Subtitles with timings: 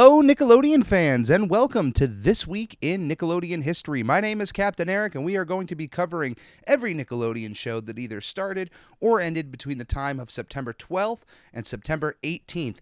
[0.00, 4.04] Hello, Nickelodeon fans, and welcome to This Week in Nickelodeon History.
[4.04, 6.36] My name is Captain Eric, and we are going to be covering
[6.68, 8.70] every Nickelodeon show that either started
[9.00, 11.22] or ended between the time of September 12th
[11.52, 12.76] and September 18th.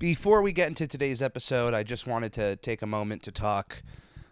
[0.00, 3.84] Before we get into today's episode, I just wanted to take a moment to talk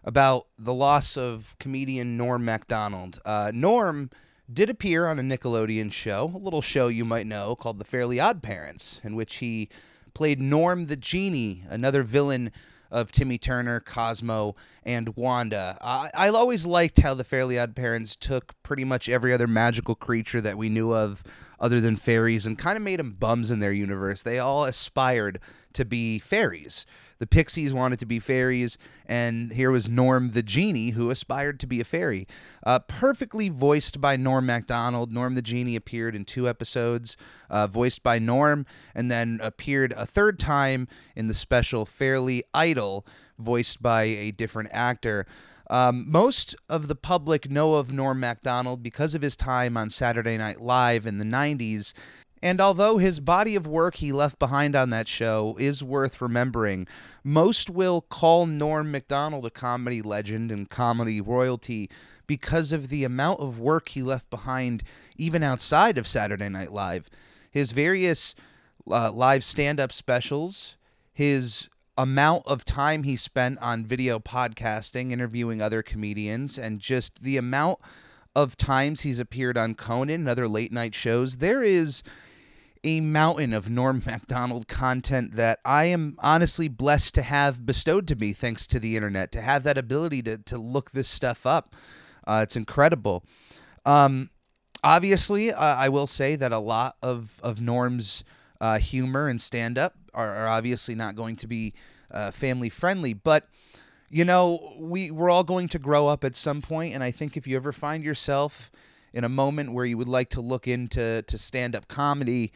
[0.02, 3.20] about the loss of comedian Norm MacDonald.
[3.24, 4.10] Uh, Norm
[4.52, 8.18] did appear on a Nickelodeon show, a little show you might know called The Fairly
[8.18, 9.68] Odd Parents, in which he
[10.14, 12.52] played Norm the Genie, another villain
[12.90, 14.54] of Timmy Turner, Cosmo,
[14.84, 15.78] and Wanda.
[15.80, 19.94] I, I always liked how the Fairly Odd Parents took pretty much every other magical
[19.94, 21.24] creature that we knew of
[21.58, 24.22] other than fairies and kind of made them bums in their universe.
[24.22, 25.40] They all aspired
[25.72, 26.84] to be fairies.
[27.22, 31.68] The Pixies wanted to be fairies, and here was Norm the Genie, who aspired to
[31.68, 32.26] be a fairy.
[32.66, 35.12] Uh, perfectly voiced by Norm MacDonald.
[35.12, 37.16] Norm the Genie appeared in two episodes,
[37.48, 43.06] uh, voiced by Norm, and then appeared a third time in the special Fairly Idol,
[43.38, 45.24] voiced by a different actor.
[45.70, 50.36] Um, most of the public know of Norm MacDonald because of his time on Saturday
[50.36, 51.94] Night Live in the 90s.
[52.42, 56.88] And although his body of work he left behind on that show is worth remembering,
[57.22, 61.88] most will call Norm MacDonald a comedy legend and comedy royalty
[62.26, 64.82] because of the amount of work he left behind
[65.16, 67.08] even outside of Saturday Night Live.
[67.48, 68.34] His various
[68.90, 70.76] uh, live stand up specials,
[71.12, 77.36] his amount of time he spent on video podcasting, interviewing other comedians, and just the
[77.36, 77.78] amount
[78.34, 81.36] of times he's appeared on Conan and other late night shows.
[81.36, 82.02] There is
[82.84, 88.16] a mountain of Norm MacDonald content that I am honestly blessed to have bestowed to
[88.16, 91.74] me thanks to the internet, to have that ability to, to look this stuff up.
[92.26, 93.24] Uh, it's incredible.
[93.84, 94.30] Um,
[94.84, 98.24] obviously, uh, I will say that a lot of, of Norm's
[98.60, 101.74] uh, humor and stand up are, are, obviously not going to be
[102.12, 103.48] uh, family friendly, but
[104.08, 107.36] you know, we, we're all going to grow up at some point, and I think
[107.36, 108.70] if you ever find yourself
[109.12, 112.52] in a moment where you would like to look into to stand up comedy,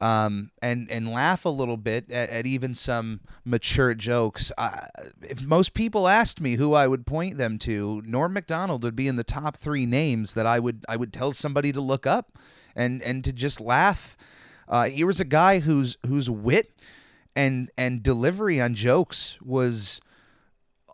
[0.00, 4.52] um, and and laugh a little bit at, at even some mature jokes.
[5.22, 9.08] If most people asked me who I would point them to, Norm Macdonald would be
[9.08, 12.38] in the top three names that I would I would tell somebody to look up
[12.76, 14.16] and and to just laugh.
[14.68, 16.72] Uh, he was a guy whose whose wit
[17.36, 20.00] and and delivery on jokes was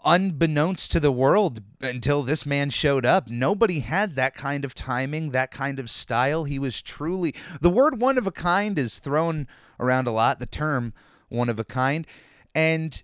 [0.04, 3.28] unbeknownst to the world until this man showed up.
[3.28, 6.44] Nobody had that kind of timing, that kind of style.
[6.44, 9.46] He was truly the word one of a kind is thrown
[9.78, 10.92] around a lot, the term
[11.28, 12.06] one of a kind.
[12.54, 13.02] And,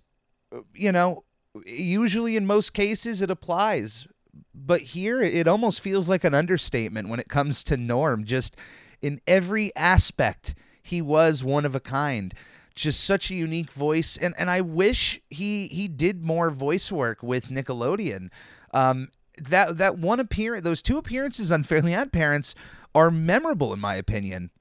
[0.73, 1.23] you know,
[1.65, 4.07] usually in most cases it applies.
[4.53, 8.25] But here it almost feels like an understatement when it comes to Norm.
[8.25, 8.55] Just
[9.01, 12.33] in every aspect, he was one of a kind
[12.77, 17.21] just such a unique voice and and I wish he he did more voice work
[17.21, 18.29] with Nickelodeon.
[18.73, 22.55] Um, that that one appearance, those two appearances on Fairly Odd Parents
[22.95, 24.51] are memorable in my opinion.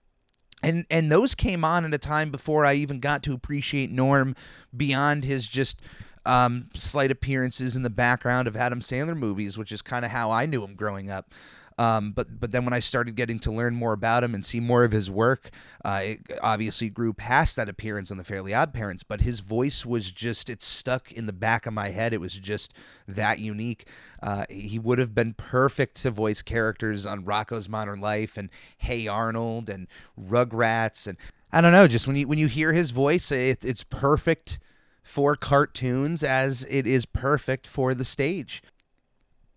[0.63, 4.35] And and those came on at a time before I even got to appreciate Norm
[4.75, 5.81] beyond his just
[6.27, 10.31] um, slight appearances in the background of Adam Sandler movies, which is kind of how
[10.31, 11.33] I knew him growing up.
[11.79, 14.61] Um, but but then when I started getting to learn more about him and see
[14.61, 15.51] more of his work,
[15.85, 19.03] uh, it obviously grew past that appearance on The Fairly Odd Parents.
[19.03, 22.15] But his voice was just it stuck in the back of my head.
[22.15, 22.73] It was just
[23.07, 23.87] that unique.
[24.23, 28.49] Uh, he would have been perfect to voice characters on Rocko's Modern Life and
[28.79, 29.87] Hey Arnold and
[30.19, 31.19] Rugrats and
[31.53, 31.87] I don't know.
[31.87, 34.59] Just when you when you hear his voice, it, it's perfect
[35.07, 38.61] for cartoons as it is perfect for the stage.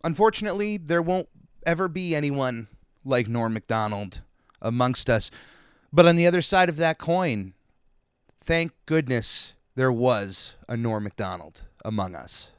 [0.04, 1.28] Unfortunately, there won't
[1.66, 2.68] ever be anyone
[3.04, 4.22] like Norm MacDonald
[4.62, 5.32] amongst us.
[5.92, 7.54] But on the other side of that coin,
[8.40, 12.52] thank goodness there was a Norm MacDonald among us.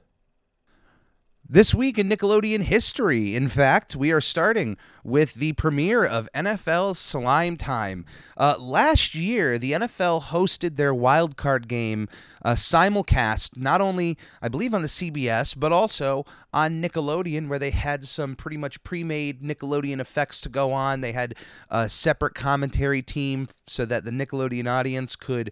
[1.52, 6.94] This week in Nickelodeon history, in fact, we are starting with the premiere of NFL
[6.94, 8.04] Slime Time.
[8.36, 12.08] Uh, last year, the NFL hosted their wild card game
[12.44, 16.24] uh, simulcast, not only, I believe, on the CBS, but also
[16.54, 21.00] on Nickelodeon, where they had some pretty much pre made Nickelodeon effects to go on.
[21.00, 21.34] They had
[21.68, 25.50] a separate commentary team so that the Nickelodeon audience could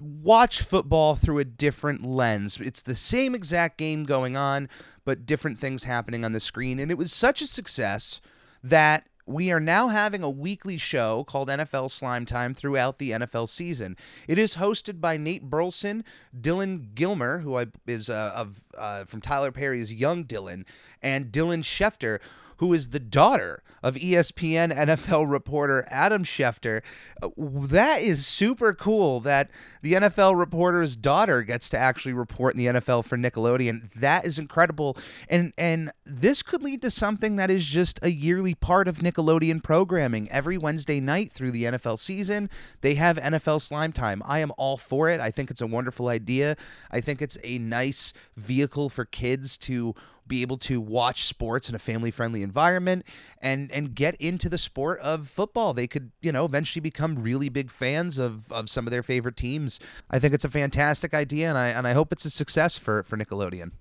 [0.00, 2.58] watch football through a different lens.
[2.60, 4.68] It's the same exact game going on,
[5.04, 6.78] but different things happening on the screen.
[6.78, 8.20] And it was such a success
[8.62, 13.48] that we are now having a weekly show called NFL Slime Time throughout the NFL
[13.48, 13.96] season.
[14.26, 16.04] It is hosted by Nate Burleson,
[16.38, 20.64] Dylan Gilmer, who I, is uh, of uh, from Tyler Perry's Young Dylan,
[21.02, 22.18] and Dylan Schefter,
[22.60, 26.82] who is the daughter of ESPN NFL reporter Adam Schefter.
[27.22, 32.58] Uh, that is super cool that the NFL reporter's daughter gets to actually report in
[32.58, 33.90] the NFL for Nickelodeon.
[33.94, 34.98] That is incredible.
[35.30, 39.62] And and this could lead to something that is just a yearly part of Nickelodeon
[39.62, 40.30] programming.
[40.30, 42.50] Every Wednesday night through the NFL season,
[42.82, 44.22] they have NFL Slime Time.
[44.26, 45.18] I am all for it.
[45.18, 46.58] I think it's a wonderful idea.
[46.90, 49.94] I think it's a nice vehicle for kids to
[50.30, 53.04] be able to watch sports in a family friendly environment
[53.42, 55.74] and and get into the sport of football.
[55.74, 59.36] They could, you know, eventually become really big fans of, of some of their favorite
[59.36, 59.78] teams.
[60.10, 63.02] I think it's a fantastic idea and I and I hope it's a success for,
[63.02, 63.72] for Nickelodeon.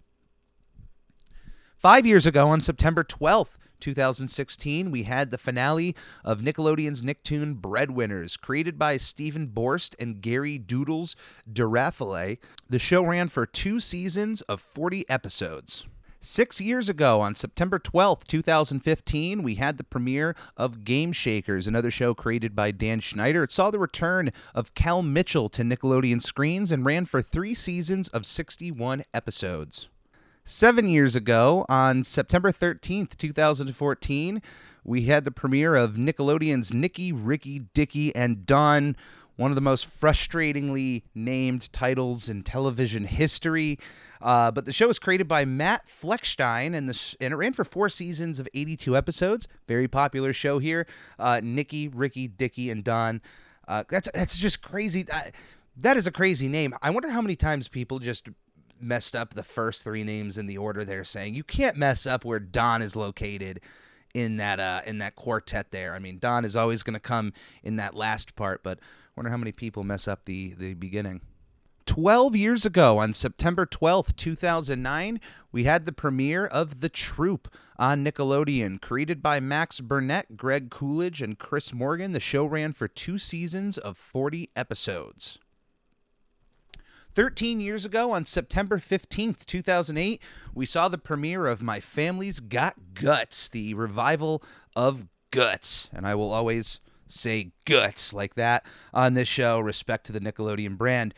[1.77, 5.95] Five years ago on September 12th, 2016, we had the finale
[6.25, 11.15] of Nickelodeon's Nicktoon Breadwinners, created by Stephen Borst and Gary Doodles
[11.49, 12.37] DiRaffaele.
[12.69, 15.85] The show ran for two seasons of 40 episodes.
[16.21, 21.89] Six years ago, on September 12th, 2015, we had the premiere of Game Shakers, another
[21.89, 23.43] show created by Dan Schneider.
[23.43, 28.09] It saw the return of Kel Mitchell to Nickelodeon screens and ran for three seasons
[28.09, 29.87] of 61 episodes.
[30.43, 34.41] Seven years ago, on September 13th, 2014,
[34.83, 38.97] we had the premiere of Nickelodeon's Nicky, Ricky, Dicky, and Dawn
[39.39, 43.79] one of the most frustratingly named titles in television history.
[44.21, 47.63] Uh, but the show was created by Matt Fleckenstein, and, the, and it ran for
[47.63, 49.47] four seasons of 82 episodes.
[49.65, 50.85] Very popular show here.
[51.17, 53.21] Uh, Nicky, Ricky, Dicky, and Dawn.
[53.65, 55.05] Uh, that's that's just crazy.
[55.77, 56.73] that is a crazy name.
[56.81, 58.27] I wonder how many times people just
[58.81, 61.33] messed up the first three names in the order they're saying.
[61.33, 63.61] You can't mess up where Dawn is located
[64.13, 65.93] in that uh in that quartet there.
[65.93, 67.33] I mean, Dawn is always going to come
[67.63, 68.83] in that last part, but I
[69.19, 71.19] Wonder how many people mess up the, the beginning.
[71.85, 75.19] 12 years ago, on September 12th, 2009,
[75.51, 78.79] we had the premiere of The Troop on Nickelodeon.
[78.79, 83.77] Created by Max Burnett, Greg Coolidge, and Chris Morgan, the show ran for two seasons
[83.77, 85.37] of 40 episodes.
[87.19, 90.21] 13 years ago, on September 15th, 2008,
[90.53, 94.41] we saw the premiere of My Family's Got Guts, the revival
[94.73, 95.89] of Guts.
[95.91, 96.79] And I will always
[97.09, 101.13] say guts like that on this show, respect to the Nickelodeon brand.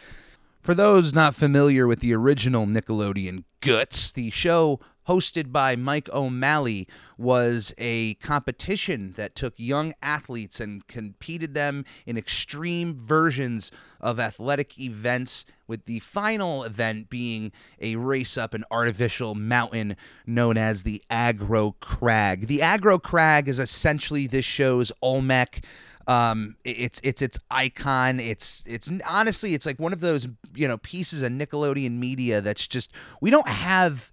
[0.61, 6.87] For those not familiar with the original Nickelodeon Guts, the show hosted by Mike O'Malley
[7.17, 14.79] was a competition that took young athletes and competed them in extreme versions of athletic
[14.79, 19.95] events with the final event being a race up an artificial mountain
[20.27, 22.45] known as the Aggro Crag.
[22.45, 25.65] The Aggro Crag is essentially this show's Olmec
[26.11, 28.19] um, it's it's its icon.
[28.19, 32.67] It's it's honestly it's like one of those you know pieces of Nickelodeon media that's
[32.67, 32.91] just
[33.21, 34.11] we don't have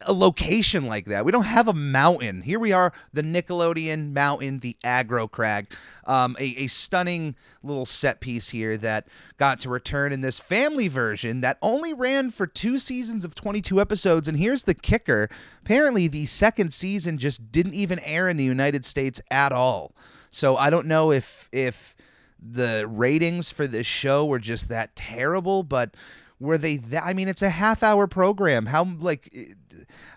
[0.00, 1.24] a location like that.
[1.24, 2.42] We don't have a mountain.
[2.42, 5.72] Here we are, the Nickelodeon mountain, the Aggro Crag.
[6.04, 9.06] Um, a, a stunning little set piece here that
[9.38, 13.80] got to return in this family version that only ran for two seasons of 22
[13.80, 14.26] episodes.
[14.26, 15.30] And here's the kicker
[15.62, 19.94] apparently, the second season just didn't even air in the United States at all.
[20.34, 21.94] So I don't know if if
[22.40, 25.94] the ratings for this show were just that terrible, but
[26.40, 27.04] were they that?
[27.04, 28.66] I mean, it's a half hour program.
[28.66, 29.32] How like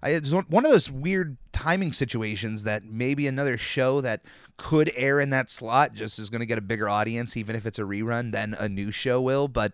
[0.01, 4.23] it's one of those weird timing situations that maybe another show that
[4.57, 7.67] could air in that slot just is going to get a bigger audience, even if
[7.67, 9.47] it's a rerun, than a new show will.
[9.47, 9.73] But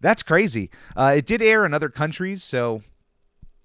[0.00, 0.70] that's crazy.
[0.96, 2.82] Uh, it did air in other countries, so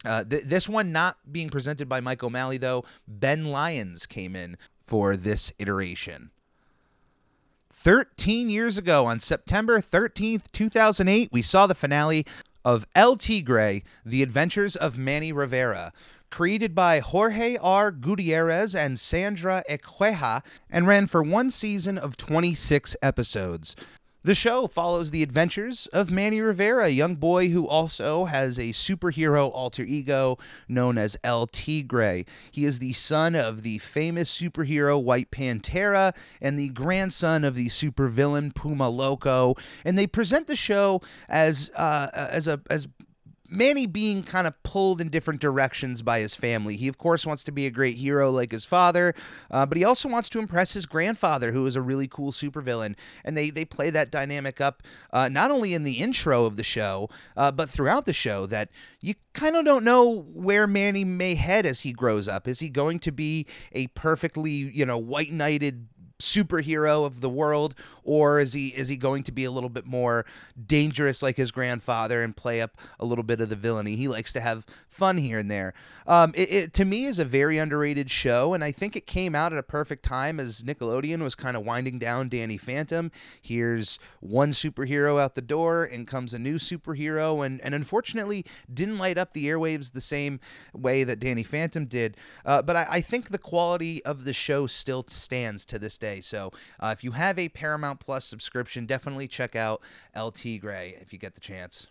[0.06, 2.86] uh, th- this one not being presented by Mike O'Malley, though.
[3.08, 4.58] Ben Lyons came in
[4.90, 6.32] for this iteration.
[7.72, 12.26] 13 years ago, on September 13th, 2008, we saw the finale
[12.66, 15.94] of El Tigre The Adventures of Manny Rivera,
[16.32, 17.92] created by Jorge R.
[17.92, 23.76] Gutierrez and Sandra Equihua, and ran for one season of 26 episodes.
[24.22, 28.74] The show follows the adventures of Manny Rivera, a young boy who also has a
[28.74, 32.26] superhero alter ego known as El Tigre.
[32.52, 37.68] He is the son of the famous superhero White Pantera and the grandson of the
[37.68, 42.90] supervillain Puma Loco, and they present the show as uh, as a as
[43.50, 46.76] Manny being kind of pulled in different directions by his family.
[46.76, 49.16] He, of course, wants to be a great hero like his father,
[49.50, 52.96] uh, but he also wants to impress his grandfather, who is a really cool supervillain.
[53.26, 56.64] And they, they play that dynamic up uh, not only in the intro of the
[56.64, 58.70] show, uh, but throughout the show that
[59.02, 62.48] you kind of don't know where Manny may head as he grows up.
[62.48, 65.88] Is he going to be a perfectly, you know, white knighted
[66.20, 67.74] superhero of the world
[68.04, 70.26] or is he is he going to be a little bit more
[70.68, 73.96] dangerous like his grandfather and play up a little bit of the villainy?
[73.96, 75.74] He likes to have fun here and there.
[76.06, 79.34] Um, it, it to me is a very underrated show and i think it came
[79.34, 83.12] out at a perfect time as nickelodeon was kind of winding down danny phantom.
[83.42, 88.98] Here's one superhero out the door and comes a new superhero and and unfortunately didn't
[88.98, 90.42] light up the airwaves the same
[90.74, 92.18] way that danny phantom did.
[92.46, 96.09] Uh, but I, I think the quality of the show still stands to this day
[96.22, 99.82] So uh, if you have a Paramount Plus subscription, definitely check out
[100.14, 101.88] El Tigre if you get the chance.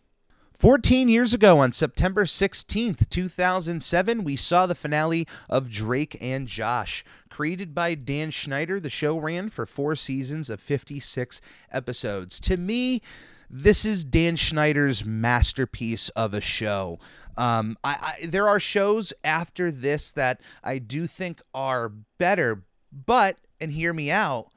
[0.58, 7.04] 14 years ago, on September 16th, 2007, we saw the finale of Drake and Josh.
[7.30, 12.40] Created by Dan Schneider, the show ran for four seasons of 56 episodes.
[12.40, 13.02] To me,
[13.48, 16.98] this is Dan Schneider's masterpiece of a show.
[17.36, 23.36] Um, I, I, there are shows after this that I do think are better, but
[23.60, 24.48] and hear me out,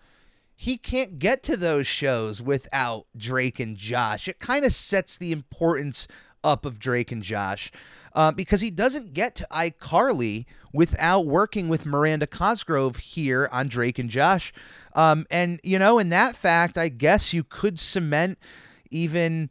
[0.55, 4.27] he can't get to those shows without Drake and Josh.
[4.27, 6.07] It kind of sets the importance
[6.43, 7.71] up of Drake and Josh
[8.13, 13.99] uh, because he doesn't get to iCarly without working with Miranda Cosgrove here on Drake
[13.99, 14.53] and Josh.
[14.93, 18.37] Um, and, you know, in that fact, I guess you could cement
[18.89, 19.49] even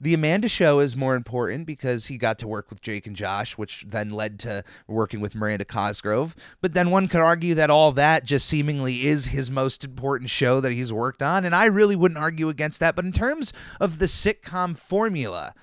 [0.00, 3.58] the Amanda show is more important because he got to work with Jake and Josh,
[3.58, 6.36] which then led to working with Miranda Cosgrove.
[6.60, 10.60] But then one could argue that all that just seemingly is his most important show
[10.60, 11.44] that he's worked on.
[11.44, 12.94] And I really wouldn't argue against that.
[12.94, 15.54] But in terms of the sitcom formula,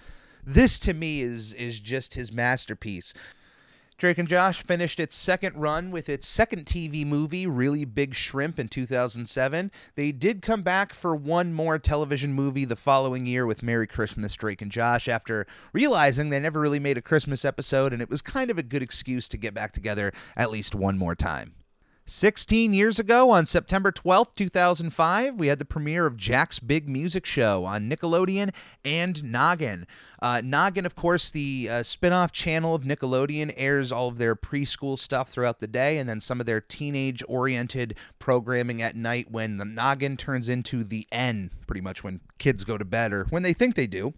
[0.46, 3.14] this to me is is just his masterpiece.
[3.98, 8.60] Drake and Josh finished its second run with its second TV movie, Really Big Shrimp,
[8.60, 9.72] in 2007.
[9.96, 14.34] They did come back for one more television movie the following year with Merry Christmas,
[14.34, 18.22] Drake and Josh, after realizing they never really made a Christmas episode, and it was
[18.22, 21.54] kind of a good excuse to get back together at least one more time.
[22.08, 27.26] 16 years ago, on September 12th, 2005, we had the premiere of Jack's Big Music
[27.26, 29.88] Show on Nickelodeon and Noggin.
[30.22, 34.36] Uh, Noggin, of course, the uh, spin off channel of Nickelodeon, airs all of their
[34.36, 39.32] preschool stuff throughout the day and then some of their teenage oriented programming at night
[39.32, 43.24] when the Noggin turns into the N, pretty much when kids go to bed or
[43.32, 44.14] when they think they do.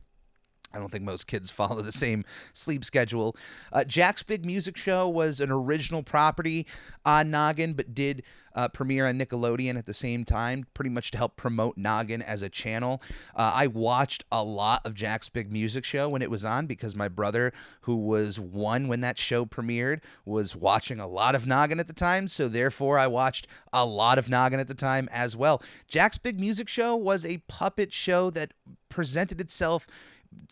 [0.78, 3.36] I don't think most kids follow the same sleep schedule.
[3.74, 6.68] Uh, Jack's Big Music Show was an original property
[7.04, 11.18] on Noggin, but did uh, premiere on Nickelodeon at the same time, pretty much to
[11.18, 13.02] help promote Noggin as a channel.
[13.36, 16.96] Uh, I watched a lot of Jack's Big Music Show when it was on because
[16.96, 21.80] my brother, who was one when that show premiered, was watching a lot of Noggin
[21.80, 22.28] at the time.
[22.28, 25.62] So therefore, I watched a lot of Noggin at the time as well.
[25.88, 28.54] Jack's Big Music Show was a puppet show that
[28.90, 29.86] presented itself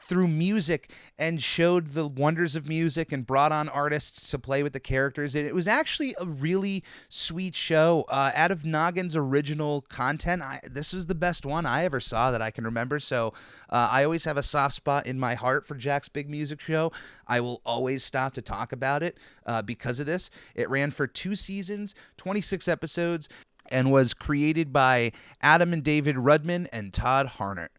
[0.07, 4.73] through music and showed the wonders of music and brought on artists to play with
[4.73, 5.35] the characters.
[5.35, 8.05] And it was actually a really sweet show.
[8.09, 12.31] Uh, out of Noggin's original content, I, this was the best one I ever saw
[12.31, 12.99] that I can remember.
[12.99, 13.33] So
[13.69, 16.91] uh, I always have a soft spot in my heart for Jack's Big Music Show.
[17.27, 20.29] I will always stop to talk about it uh, because of this.
[20.53, 23.29] It ran for two seasons, 26 episodes,
[23.71, 25.11] and was created by
[25.41, 27.69] Adam and David Rudman and Todd Hannert.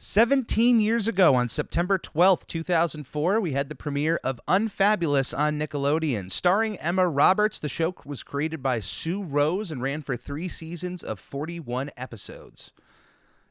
[0.00, 6.30] 17 years ago, on September 12th, 2004, we had the premiere of Unfabulous on Nickelodeon.
[6.30, 11.02] Starring Emma Roberts, the show was created by Sue Rose and ran for three seasons
[11.02, 12.72] of 41 episodes.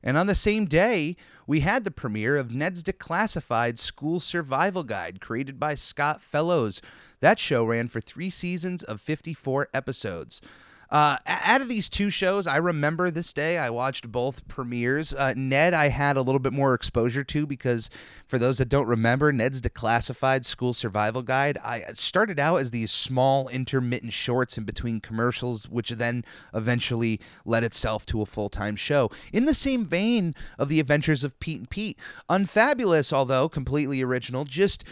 [0.01, 5.19] And on the same day, we had the premiere of Ned's Declassified School Survival Guide,
[5.19, 6.81] created by Scott Fellows.
[7.19, 10.41] That show ran for three seasons of 54 episodes.
[10.89, 15.13] Uh, out of these two shows, I remember this day I watched both premieres.
[15.13, 17.89] Uh, Ned, I had a little bit more exposure to because,
[18.27, 21.57] for those that don't remember, Ned's Declassified School Survival Guide.
[21.63, 27.63] I started out as these small intermittent shorts in between commercials, which then eventually led
[27.63, 29.11] itself to a full time show.
[29.33, 31.97] In the same vein of the Adventures of Pete and Pete,
[32.29, 34.83] Unfabulous, although completely original, just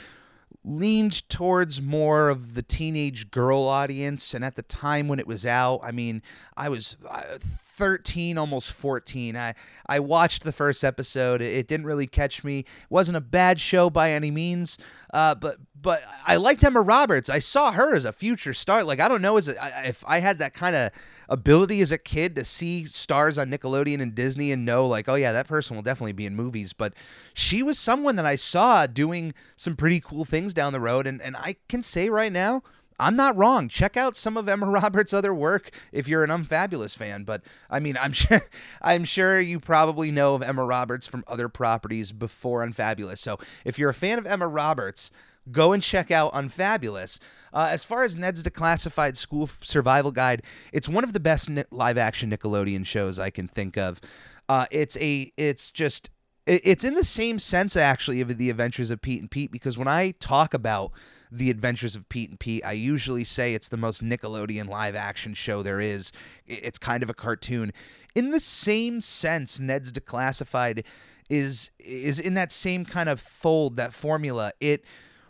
[0.65, 4.33] leaned towards more of the teenage girl audience.
[4.33, 6.23] And at the time when it was out, I mean,
[6.57, 7.37] I was uh,
[7.75, 9.37] 13, almost 14.
[9.37, 9.53] I,
[9.87, 11.41] I watched the first episode.
[11.41, 12.59] It didn't really catch me.
[12.59, 14.77] It wasn't a bad show by any means,
[15.13, 17.29] uh, but but I liked Emma Roberts.
[17.29, 18.83] I saw her as a future star.
[18.83, 20.89] Like I don't know as if I had that kind of
[21.29, 25.15] ability as a kid to see stars on Nickelodeon and Disney and know like, oh
[25.15, 26.73] yeah, that person will definitely be in movies.
[26.73, 26.93] But
[27.33, 31.21] she was someone that I saw doing some pretty cool things down the road, and
[31.21, 32.63] and I can say right now.
[32.97, 33.67] I'm not wrong.
[33.67, 37.25] Check out some of Emma Roberts' other work if you're an um Unfabulous fan.
[37.25, 38.39] But I mean, I'm sure
[38.81, 43.19] I'm sure you probably know of Emma Roberts from other properties before um Unfabulous.
[43.19, 45.11] So if you're a fan of Emma Roberts,
[45.51, 47.19] go and check out Unfabulous.
[47.53, 51.97] Uh, as far as Ned's Declassified School Survival Guide, it's one of the best live
[51.97, 54.01] action Nickelodeon shows I can think of.
[54.49, 56.09] Uh, it's a it's just
[56.45, 59.87] it's in the same sense actually of the Adventures of Pete and Pete because when
[59.87, 60.91] I talk about
[61.31, 65.33] the Adventures of Pete and Pete, I usually say it's the most Nickelodeon live action
[65.33, 66.11] show there is.
[66.45, 67.73] It's kind of a cartoon.
[68.13, 70.83] In the same sense, Ned's Declassified
[71.29, 74.51] is is in that same kind of fold, that formula.
[74.59, 74.85] It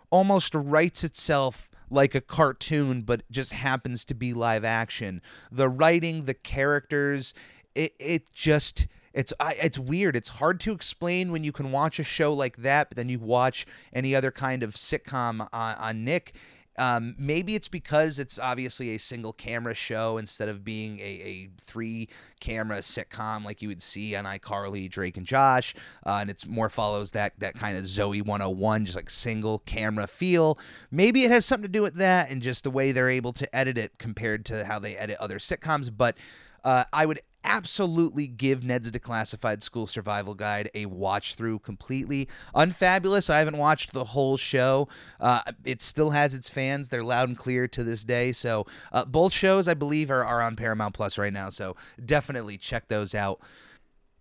[0.09, 5.21] almost writes itself like a cartoon, but just happens to be live action.
[5.51, 7.33] The writing, the characters,
[7.75, 10.15] it it just it's it's weird.
[10.15, 13.19] It's hard to explain when you can watch a show like that, but then you
[13.19, 16.35] watch any other kind of sitcom on, on Nick.
[16.77, 21.50] Um, maybe it's because it's obviously a single camera show instead of being a, a
[21.62, 25.74] three camera sitcom like you would see on iCarly, Drake and Josh,
[26.05, 30.08] uh, and it's more follows that that kind of Zoey 101, just like single camera
[30.08, 30.60] feel.
[30.91, 33.55] Maybe it has something to do with that and just the way they're able to
[33.55, 35.91] edit it compared to how they edit other sitcoms.
[35.96, 36.17] But
[36.63, 42.27] uh, I would absolutely give Ned's Declassified School Survival Guide a watch through completely.
[42.53, 44.87] Unfabulous, I haven't watched the whole show.
[45.19, 46.89] Uh, it still has its fans.
[46.89, 48.31] They're loud and clear to this day.
[48.31, 51.49] So uh, both shows, I believe, are, are on Paramount Plus right now.
[51.49, 53.39] So definitely check those out.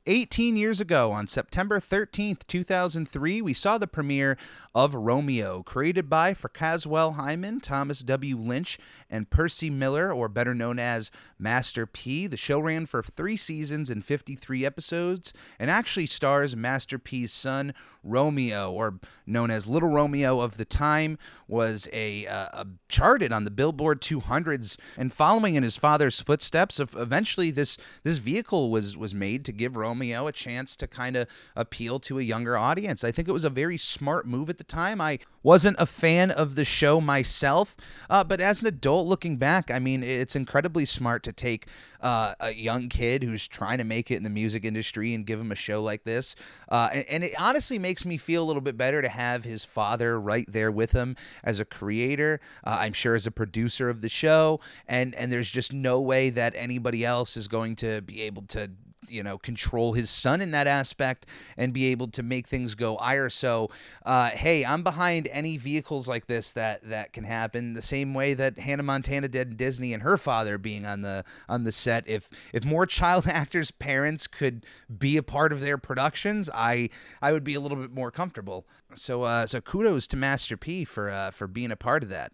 [0.06, 4.36] 18 years ago, on September 13th, 2003, we saw the premiere
[4.74, 8.36] of Romeo, created by for Caswell Hyman, Thomas W.
[8.36, 12.26] Lynch, and Percy Miller, or better known as Master P.
[12.26, 17.72] The show ran for three seasons and 53 episodes, and actually stars Master P's son,
[18.04, 21.18] Romeo, or known as Little Romeo of the time,
[21.48, 26.78] was a, uh, a charted on the Billboard 200s, and following in his father's footsteps,
[26.78, 31.28] eventually this this vehicle was was made to give Romeo a chance to kind of
[31.56, 33.02] appeal to a younger audience.
[33.02, 35.00] I think it was a very smart move at the time.
[35.00, 37.76] I wasn't a fan of the show myself,
[38.10, 41.66] uh, but as an adult looking back, I mean, it's incredibly smart to take
[42.04, 45.40] uh, a young kid who's trying to make it in the music industry and give
[45.40, 46.36] him a show like this.
[46.68, 49.64] Uh, and, and, it honestly makes me feel a little bit better to have his
[49.64, 52.40] father right there with him as a creator.
[52.62, 56.28] Uh, I'm sure as a producer of the show, and and there's just no way
[56.28, 58.70] that anybody else is going to be able to
[59.08, 62.96] you know control his son in that aspect and be able to make things go
[63.28, 63.70] so
[64.04, 67.74] uh, hey i'm behind any vehicles like this that that can happen.
[67.74, 71.24] The same way that hannah montana did in disney and her father being on the
[71.48, 72.08] on the set.
[72.08, 76.90] If if more child actors parents could be a part of their productions i
[77.22, 78.66] i would be a little bit more comfortable.
[78.94, 82.32] So uh so kudos to master p for uh for being a part of that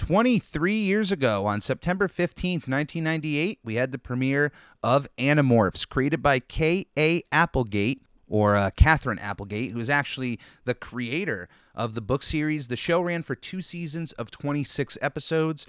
[0.00, 4.50] 23 years ago, on September 15th, 1998, we had the premiere
[4.82, 7.22] of Animorphs, created by K.A.
[7.30, 12.68] Applegate, or uh, Catherine Applegate, who is actually the creator of the book series.
[12.68, 15.66] The show ran for two seasons of 26 episodes.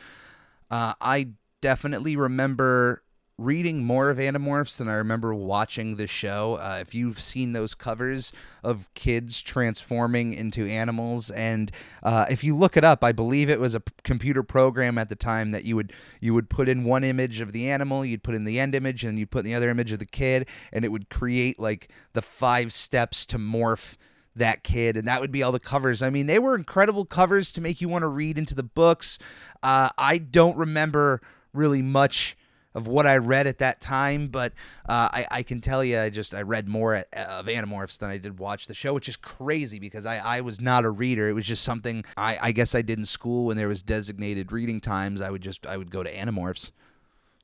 [0.69, 3.03] Uh, I definitely remember
[3.41, 6.59] reading more of Animorphs than I remember watching the show.
[6.61, 8.31] Uh, if you've seen those covers
[8.63, 11.71] of kids transforming into animals, and
[12.03, 15.09] uh, if you look it up, I believe it was a p- computer program at
[15.09, 18.23] the time that you would you would put in one image of the animal, you'd
[18.23, 20.47] put in the end image, and you'd put in the other image of the kid,
[20.71, 23.95] and it would create like the five steps to morph
[24.33, 27.51] that kid and that would be all the covers i mean they were incredible covers
[27.51, 29.19] to make you want to read into the books
[29.61, 31.21] uh, i don't remember
[31.53, 32.37] really much
[32.73, 34.53] of what I read at that time, but
[34.87, 38.09] uh, I, I, can tell you, I just I read more at, of Animorphs than
[38.09, 41.29] I did watch the show, which is crazy because I, I was not a reader.
[41.29, 44.51] It was just something I, I guess I did in school when there was designated
[44.51, 45.21] reading times.
[45.21, 46.71] I would just I would go to Animorphs.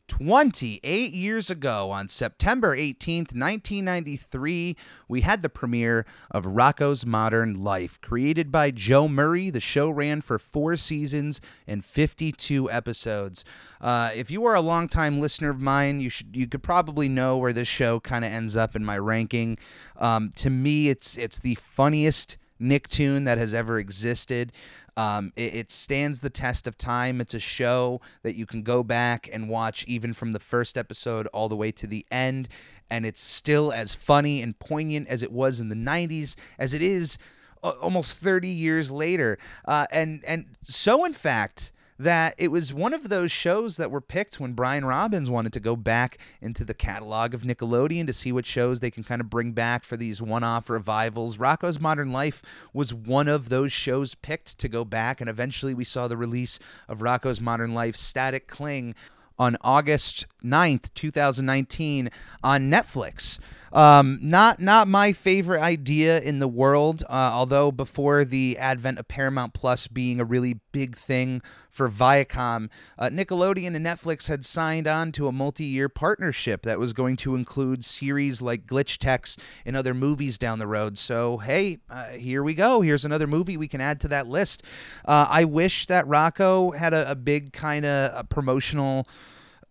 [0.08, 4.76] 28 years ago, on September 18th, 1993,
[5.08, 8.00] we had the premiere of Rocko's Modern Life.
[8.02, 13.46] Created by Joe Murray, the show ran for four seasons and 52 episodes.
[13.82, 17.38] Uh, if you are a longtime listener of mine, you should you could probably know
[17.38, 19.58] where this show kind of ends up in my ranking.
[19.98, 24.52] Um, to me, it's it's the funniest Nicktoon that has ever existed.
[24.98, 27.22] Um, it, it, stands the test of time.
[27.22, 31.28] It's a show that you can go back and watch even from the first episode
[31.28, 32.50] all the way to the end,
[32.90, 36.82] and it's still as funny and poignant as it was in the 90s as it
[36.82, 37.20] is
[37.62, 39.38] almost 30 years later.
[39.66, 44.02] Uh, and and so in fact that it was one of those shows that were
[44.02, 48.32] picked when Brian Robbins wanted to go back into the catalog of Nickelodeon to see
[48.32, 51.38] what shows they can kind of bring back for these one off revivals.
[51.38, 52.42] Rocko's Modern Life
[52.74, 56.60] was one of those shows picked to go back, and eventually we saw the release
[56.88, 58.94] of Rocko's Modern Life Static Cling
[59.40, 62.10] on August 9th, 2019
[62.44, 63.40] on Netflix.
[63.74, 67.04] Um, not not my favorite idea in the world.
[67.10, 72.70] Uh, although before the advent of Paramount Plus being a really big thing for Viacom,
[72.98, 77.36] uh, Nickelodeon and Netflix had signed on to a multi-year partnership that was going to
[77.36, 80.98] include series like Glitch Techs and other movies down the road.
[80.98, 82.82] So hey, uh, here we go.
[82.82, 84.64] Here's another movie we can add to that list.
[85.06, 89.08] Uh, I wish that Rocko had a, a big kind of promotional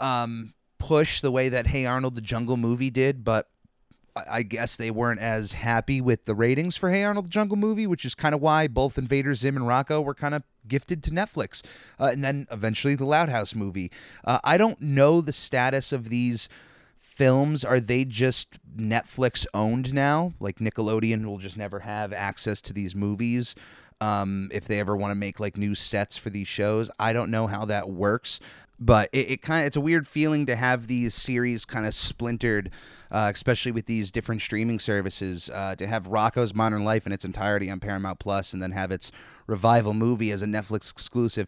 [0.00, 0.52] um,
[0.87, 3.49] push the way that Hey Arnold the Jungle movie did, but
[4.31, 7.88] I guess they weren't as happy with the ratings for Hey Arnold the Jungle Movie,
[7.88, 11.11] which is kind of why both Invader Zim and Rocko were kind of gifted to
[11.11, 11.62] Netflix.
[11.99, 13.90] Uh, and then eventually the Loud House movie.
[14.25, 16.49] Uh, I don't know the status of these
[17.01, 17.64] films.
[17.64, 20.35] Are they just Netflix owned now?
[20.38, 23.57] Like Nickelodeon will just never have access to these movies?
[24.01, 27.31] Um, if they ever want to make like new sets for these shows, I don't
[27.31, 28.41] know how that works
[28.79, 31.95] but it, it kind of it's a weird feeling to have these series kind of
[31.95, 32.71] splintered
[33.11, 37.25] uh, especially with these different streaming services uh, to have rocko's modern life in its
[37.25, 39.13] entirety on paramount plus and then have its
[39.47, 41.47] revival movie as a netflix exclusive.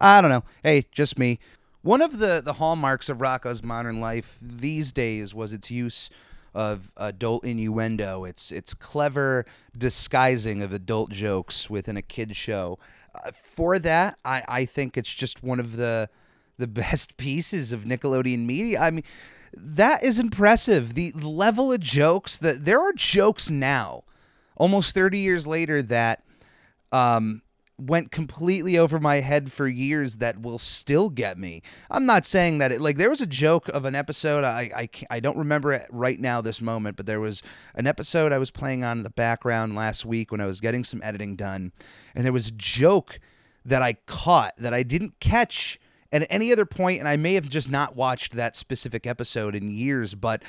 [0.00, 0.44] I don't know.
[0.62, 1.38] Hey just me.
[1.82, 6.10] One of the the hallmarks of rocko's modern life these days was its use
[6.56, 9.44] of adult innuendo its its clever
[9.76, 12.78] disguising of adult jokes within a kid show
[13.14, 16.08] uh, for that i i think it's just one of the
[16.58, 18.80] the best pieces of Nickelodeon media.
[18.80, 19.04] I mean,
[19.54, 20.94] that is impressive.
[20.94, 24.04] The level of jokes that there are jokes now,
[24.56, 26.22] almost 30 years later, that
[26.92, 27.42] um,
[27.78, 31.62] went completely over my head for years that will still get me.
[31.90, 34.88] I'm not saying that it like there was a joke of an episode I I
[35.10, 37.42] I don't remember it right now this moment, but there was
[37.74, 40.84] an episode I was playing on in the background last week when I was getting
[40.84, 41.72] some editing done,
[42.14, 43.20] and there was a joke
[43.64, 45.78] that I caught that I didn't catch
[46.12, 49.68] at any other point, and I may have just not watched that specific episode in
[49.68, 50.42] years, but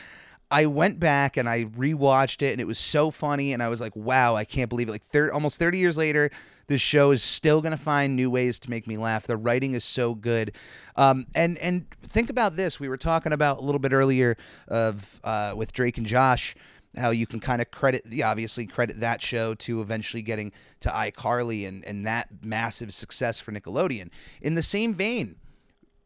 [0.49, 3.81] I went back and I rewatched it, and it was so funny, and I was
[3.81, 6.31] like, "Wow, I can't believe it!" Like, thir- almost thirty years later,
[6.67, 9.27] this show is still gonna find new ways to make me laugh.
[9.27, 10.53] The writing is so good,
[10.95, 12.79] um, and and think about this.
[12.79, 16.55] We were talking about a little bit earlier of uh, with Drake and Josh
[16.95, 20.51] how you can kind of credit the obviously credit that show to eventually getting
[20.81, 24.09] to iCarly and and that massive success for Nickelodeon.
[24.41, 25.35] In the same vein,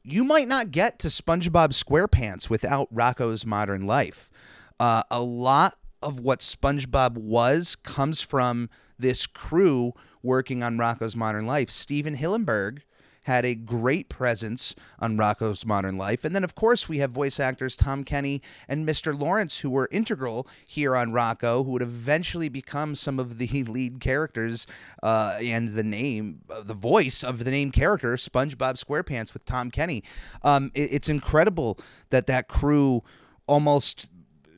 [0.04, 4.32] you might not get to SpongeBob SquarePants without Rocko's Modern Life.
[4.80, 9.93] Uh, a lot of what SpongeBob was comes from this crew
[10.24, 11.70] working on Rocko's Modern Life.
[11.70, 12.82] Stephen Hillenburg
[13.24, 16.26] had a great presence on Rocko's Modern Life.
[16.26, 19.18] And then, of course, we have voice actors Tom Kenny and Mr.
[19.18, 24.00] Lawrence, who were integral here on Rocko, who would eventually become some of the lead
[24.00, 24.66] characters
[25.04, 29.70] uh, and the name, uh, the voice of the name character, SpongeBob SquarePants with Tom
[29.70, 30.04] Kenny.
[30.42, 31.78] Um, it, it's incredible
[32.10, 33.04] that that crew
[33.46, 34.10] almost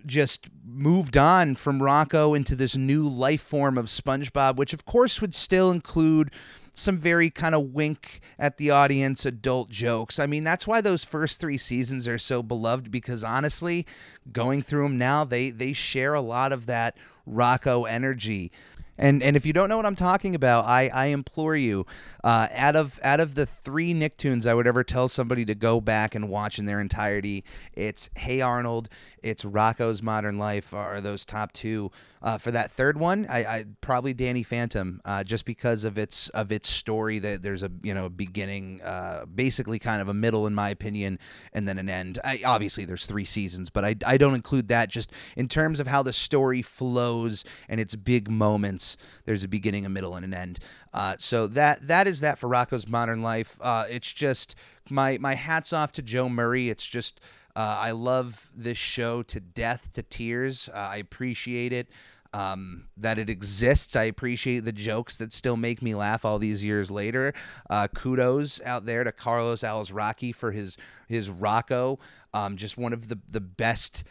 [0.06, 5.22] just moved on from Rocko into this new life form of SpongeBob, which of course
[5.22, 6.32] would still include
[6.74, 10.18] some very kind of wink at the audience adult jokes.
[10.18, 13.86] I mean, that's why those first 3 seasons are so beloved because honestly,
[14.32, 16.98] going through them now, they they share a lot of that
[17.30, 18.52] Rocko energy.
[18.98, 21.86] And and if you don't know what I'm talking about, I, I implore you,
[22.24, 25.82] uh, out of out of the three Nicktoons I would ever tell somebody to go
[25.82, 28.90] back and watch in their entirety, it's Hey Arnold,
[29.24, 31.92] it's Rocko's Modern Life, are those top two.
[32.24, 36.30] Uh, for that third one, I, I probably Danny Phantom, uh, just because of its
[36.30, 37.20] of its story.
[37.20, 41.20] That there's a you know beginning, uh, basically kind of a middle in my opinion,
[41.52, 42.20] and then an end.
[42.24, 45.88] I, obviously, there's three seasons, but I I don't include that just in terms of
[45.88, 48.93] how the story flows and its big moments.
[49.26, 50.60] There's a beginning, a middle, and an end.
[50.94, 53.58] Uh, so that that is that for Rocko's Modern Life.
[53.62, 54.56] Uh, it's just
[54.90, 56.70] my my hats off to Joe Murray.
[56.70, 57.20] It's just.
[57.56, 60.72] Uh, I love this show to death, to tears.
[60.74, 61.88] Uh, I appreciate it
[62.34, 63.96] um, that it exists.
[63.96, 67.34] I appreciate the jokes that still make me laugh all these years later.
[67.70, 70.78] Uh, kudos out there to Carlos Alazraqui for his
[71.08, 72.00] his Rocko.
[72.34, 74.04] Um, just one of the the best.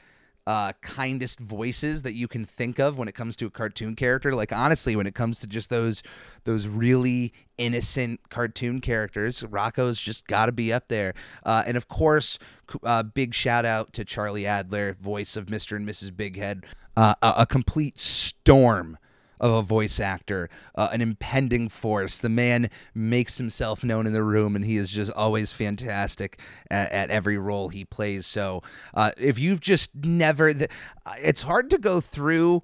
[0.45, 4.35] Uh, kindest voices that you can think of when it comes to a cartoon character.
[4.35, 6.03] Like honestly, when it comes to just those
[6.43, 11.15] those really innocent cartoon characters, Rocko's just got to be up there.
[11.45, 12.41] Uh, and of course,
[12.83, 15.77] uh, big shout out to Charlie Adler, voice of Mr.
[15.77, 16.11] and Mrs.
[16.11, 16.65] Bighead,
[16.97, 18.99] uh, a, a complete storm
[19.43, 22.21] of a voice actor, uh, an impending force.
[22.21, 26.91] The man makes himself known in the room, and he is just always fantastic at,
[26.93, 28.25] at every role he plays.
[28.25, 28.63] So,
[28.95, 30.71] uh, if you've just never, th-
[31.19, 32.63] it's hard to go through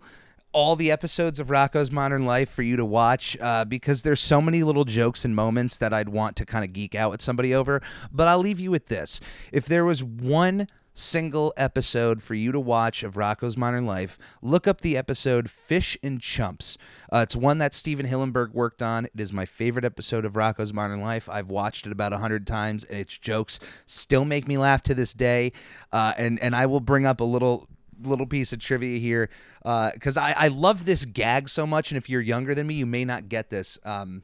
[0.52, 4.40] all the episodes of Rocko's Modern Life for you to watch uh, because there's so
[4.40, 7.54] many little jokes and moments that I'd want to kind of geek out with somebody
[7.54, 7.82] over.
[8.10, 9.20] But I'll leave you with this:
[9.52, 14.66] if there was one single episode for you to watch of Rocko's Modern Life, look
[14.66, 16.76] up the episode Fish and Chumps.
[17.12, 19.06] Uh, it's one that Stephen Hillenburg worked on.
[19.06, 21.28] It is my favorite episode of Rocko's Modern Life.
[21.28, 24.94] I've watched it about a hundred times, and its jokes still make me laugh to
[24.94, 25.52] this day.
[25.92, 27.68] Uh, and and I will bring up a little
[28.02, 29.28] little piece of trivia here
[29.62, 32.74] because uh, I, I love this gag so much, and if you're younger than me,
[32.74, 33.78] you may not get this.
[33.84, 34.22] Um,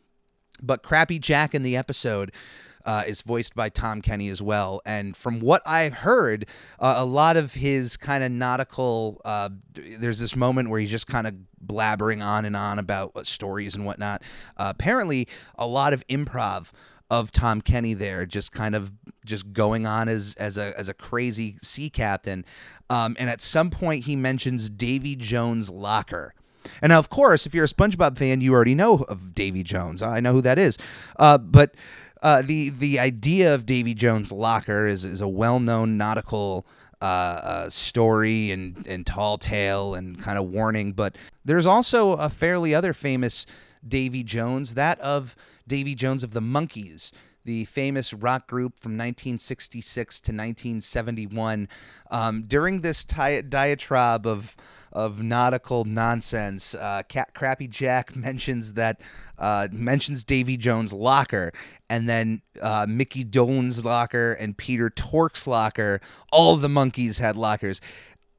[0.62, 2.32] but Crappy Jack in the episode
[2.84, 4.80] uh, is voiced by Tom Kenny as well.
[4.84, 6.46] And from what I've heard,
[6.78, 11.06] uh, a lot of his kind of nautical, uh, there's this moment where he's just
[11.06, 14.22] kind of blabbering on and on about stories and whatnot.
[14.56, 16.70] Uh, apparently, a lot of improv
[17.10, 18.92] of Tom Kenny there, just kind of
[19.24, 22.44] just going on as as a as a crazy sea captain.
[22.90, 26.34] Um, and at some point, he mentions Davy Jones' locker.
[26.80, 30.02] And now, of course, if you're a SpongeBob fan, you already know of Davy Jones.
[30.02, 30.78] I know who that is.
[31.18, 31.74] Uh, but
[32.24, 36.66] uh, the the idea of Davy Jones' locker is is a well known nautical.
[37.02, 42.30] Uh, uh, story and, and tall tale and kind of warning, but there's also a
[42.30, 43.44] fairly other famous
[43.86, 45.36] Davy Jones, that of
[45.68, 47.12] Davy Jones of the Monkees,
[47.44, 51.68] the famous rock group from 1966 to 1971.
[52.10, 54.56] Um, during this ti- diatribe of
[54.92, 59.00] of nautical nonsense, uh, Cat Crappy Jack mentions that
[59.38, 61.52] uh, mentions Davy Jones' locker,
[61.90, 66.00] and then uh, Mickey Dolenz locker and Peter Tork's locker.
[66.30, 67.80] All the Monkees had lockers.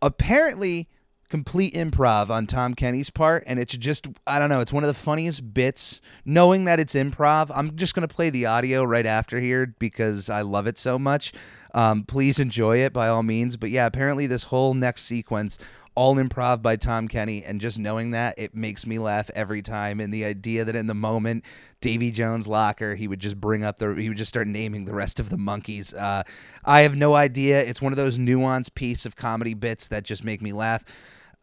[0.02, 0.88] Apparently,
[1.30, 4.62] complete improv on Tom Kenny's part, and it's just I don't know.
[4.62, 6.02] It's one of the funniest bits.
[6.24, 10.42] Knowing that it's improv, I'm just gonna play the audio right after here because I
[10.42, 11.34] love it so much.
[11.74, 13.58] Um, please enjoy it by all means.
[13.58, 15.60] But yeah, apparently this whole next sequence
[15.96, 20.02] all improv by Tom Kenny, and just knowing that it makes me laugh every time.
[20.02, 21.46] And the idea that in the moment,
[21.80, 24.94] Davy Jones' locker, he would just bring up the, he would just start naming the
[24.94, 25.94] rest of the Monkees.
[25.98, 26.24] Uh,
[26.66, 27.62] I have no idea.
[27.62, 30.84] It's one of those nuanced piece of comedy bits that just make me laugh.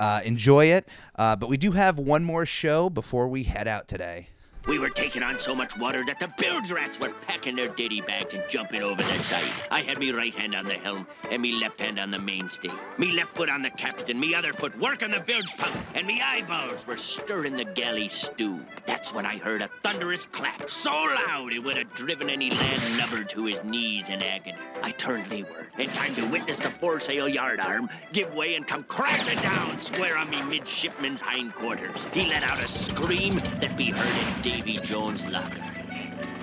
[0.02, 0.88] Uh, enjoy it.
[1.14, 4.26] Uh, but we do have one more show before we head out today.
[4.66, 8.00] We were taking on so much water that the bilge rats were packing their ditty
[8.00, 9.52] bags and jumping over the side.
[9.70, 12.70] I had me right hand on the helm and me left hand on the mainstay.
[12.96, 16.22] Me left foot on the capstan, me other foot working the bilge pump, and me
[16.22, 18.60] eyeballs were stirring the galley stew.
[18.86, 22.98] That's when I heard a thunderous clap, so loud it would have driven any land
[22.98, 24.56] lubber to his knees in agony.
[24.82, 29.38] I turned leeward, in time to witness the foresail yardarm give way and come crashing
[29.38, 31.96] down square on me midshipman's hindquarters.
[32.12, 35.64] He let out a scream that be heard in Davy Jones' locker.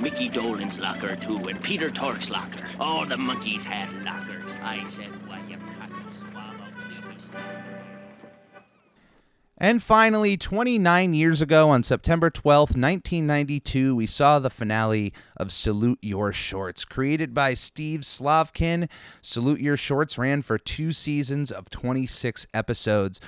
[0.02, 2.65] Mickey Dolenz locker, too, and Peter Tork's locker.
[2.80, 4.52] All the Monkees had lockers.
[4.63, 5.58] I said, why, you.
[9.62, 16.00] And finally, 29 years ago on September 12th, 1992, we saw the finale of Salute
[16.02, 16.86] Your Shorts.
[16.86, 18.88] Created by Steve Slavkin,
[19.22, 23.19] Salute Your Shorts ran for two seasons of 26 episodes.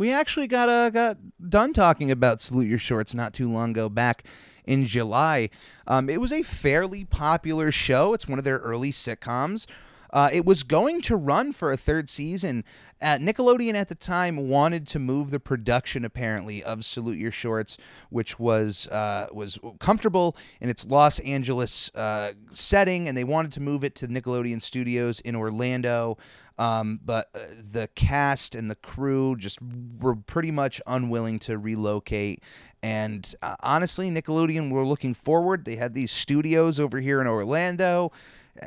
[0.00, 3.90] We actually got uh, got done talking about Salute Your Shorts not too long ago,
[3.90, 4.24] back
[4.64, 5.50] in July.
[5.86, 8.14] Um, it was a fairly popular show.
[8.14, 9.66] It's one of their early sitcoms.
[10.10, 12.64] Uh, it was going to run for a third season.
[13.02, 17.76] Uh, Nickelodeon at the time wanted to move the production, apparently, of Salute Your Shorts,
[18.08, 23.60] which was uh, was comfortable in its Los Angeles uh, setting, and they wanted to
[23.60, 26.16] move it to Nickelodeon Studios in Orlando.
[26.60, 27.38] Um, but uh,
[27.72, 29.58] the cast and the crew just
[29.98, 32.42] were pretty much unwilling to relocate.
[32.82, 35.64] And uh, honestly, Nickelodeon were looking forward.
[35.64, 38.12] They had these studios over here in Orlando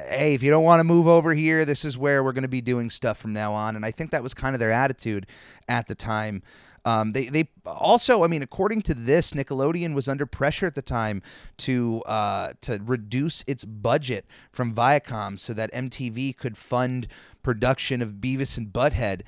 [0.10, 2.48] hey, if you don't want to move over here, this is where we're going to
[2.48, 3.76] be doing stuff from now on.
[3.76, 5.28] And I think that was kind of their attitude
[5.68, 6.42] at the time.
[6.86, 10.82] Um, they they also, I mean, according to this, Nickelodeon was under pressure at the
[10.82, 11.22] time
[11.58, 17.08] to uh, to reduce its budget from Viacom so that MTV could fund
[17.42, 19.22] production of Beavis and Butthead.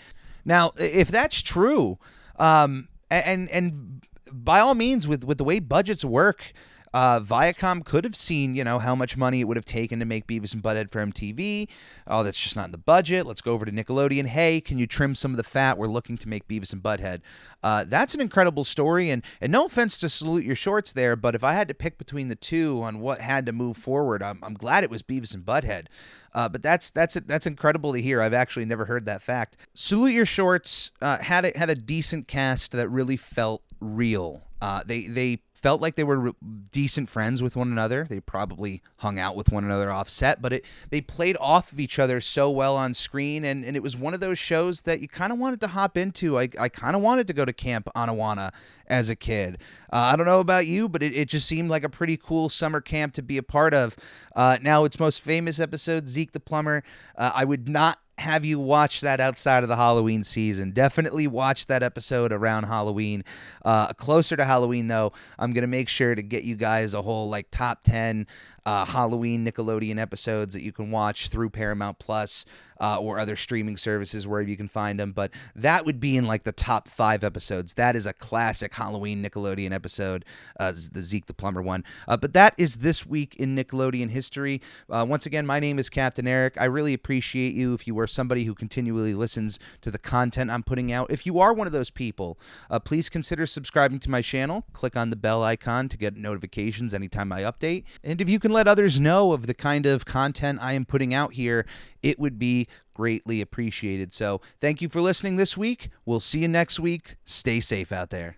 [0.44, 1.98] Now, if that's true,
[2.38, 6.54] um, and and by all means, with with the way budgets work.
[6.96, 10.06] Uh, Viacom could have seen, you know, how much money it would have taken to
[10.06, 11.68] make Beavis and Butthead for MTV.
[12.08, 13.26] Oh, that's just not in the budget.
[13.26, 14.28] Let's go over to Nickelodeon.
[14.28, 15.78] Hey, can you trim some of the fat?
[15.78, 17.20] We're looking to make Beavis and Butthead.
[17.62, 21.36] Uh, that's an incredible story, and and no offense to salute your shorts there, but
[21.36, 24.40] if I had to pick between the two on what had to move forward, I'm,
[24.42, 25.88] I'm glad it was Beavis and Butthead.
[26.34, 28.22] Uh, but that's that's that's incredible to hear.
[28.22, 29.58] I've actually never heard that fact.
[29.74, 34.82] Salute Your Shorts uh, had a, had a decent cast that really felt real Uh,
[34.86, 36.34] they they felt like they were re-
[36.72, 38.06] decent friends with one another.
[38.08, 41.80] They probably hung out with one another off set, but it they played off of
[41.80, 45.00] each other so well on screen, and, and it was one of those shows that
[45.00, 46.38] you kind of wanted to hop into.
[46.38, 48.54] I, I kind of wanted to go to Camp Anawanna
[48.86, 49.58] as a kid.
[49.92, 52.48] Uh, I don't know about you, but it, it just seemed like a pretty cool
[52.48, 53.96] summer camp to be a part of.
[54.36, 56.84] Uh, now, its most famous episode, Zeke the Plumber,
[57.18, 60.72] uh, I would not have you watch that outside of the Halloween season.
[60.72, 63.24] Definitely watch that episode around Halloween.
[63.64, 67.02] Uh, closer to Halloween, though, I'm going to make sure to get you guys a
[67.02, 68.26] whole like top 10
[68.66, 72.46] uh, Halloween Nickelodeon episodes that you can watch through Paramount Plus
[72.82, 75.12] uh, or other streaming services wherever you can find them.
[75.12, 77.76] But that would be in like the top five episodes.
[77.76, 80.26] That is a classic Halloween Nickelodeon episode,
[80.60, 81.84] uh, the Zeke the Plumber one.
[82.08, 84.62] Uh, but that is this week in Nickelodeon history.
[84.90, 86.60] Uh, once again, my name is Captain Eric.
[86.60, 90.62] I really appreciate you if you are somebody who continually listens to the content I'm
[90.62, 91.10] putting out.
[91.10, 92.38] If you are one of those people,
[92.70, 94.64] uh, please consider subscribing to my channel.
[94.74, 97.86] Click on the bell icon to get notifications anytime I update.
[98.04, 101.16] And if you can let others know of the kind of content I am putting
[101.16, 101.66] out here,
[102.04, 104.14] it would be greatly appreciated.
[104.14, 105.90] So, thank you for listening this week.
[106.06, 107.16] We'll see you next week.
[107.26, 108.38] Stay safe out there.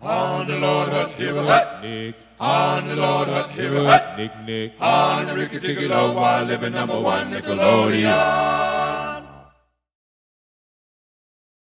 [0.00, 2.14] On the Lord Hut, here a hut, Nick.
[2.38, 4.80] On the Lord Hut, here a hut, Nick, Nick.
[4.80, 8.87] On the Ricky Tickle while living number one Nickelodeon.